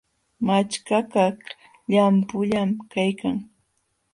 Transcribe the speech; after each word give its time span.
Machkakaq 0.45 1.39
llampullam 1.89 2.69
kaykan. 2.91 3.37